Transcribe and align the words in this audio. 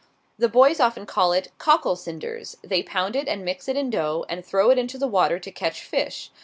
The 0.39 0.49
boys 0.49 0.79
often 0.79 1.05
call 1.05 1.31
it 1.31 1.51
"cockle 1.59 1.95
cinders;" 1.95 2.57
they 2.63 2.81
pound 2.81 3.15
it 3.15 3.27
and 3.27 3.45
mix 3.45 3.69
it 3.69 3.77
in 3.77 3.91
dough, 3.91 4.25
and 4.29 4.43
throw 4.43 4.71
it 4.71 4.79
into 4.79 4.97
the 4.97 5.05
water 5.07 5.37
to 5.37 5.51
catch 5.51 5.83
fish. 5.83 6.31